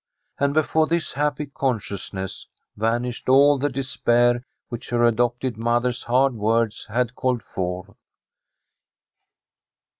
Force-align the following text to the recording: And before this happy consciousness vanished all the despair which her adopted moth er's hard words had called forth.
And 0.39 0.55
before 0.55 0.87
this 0.87 1.11
happy 1.11 1.45
consciousness 1.45 2.47
vanished 2.75 3.29
all 3.29 3.59
the 3.59 3.69
despair 3.69 4.43
which 4.69 4.89
her 4.89 5.03
adopted 5.03 5.57
moth 5.57 5.85
er's 5.85 6.01
hard 6.01 6.33
words 6.33 6.87
had 6.89 7.13
called 7.13 7.43
forth. 7.43 7.99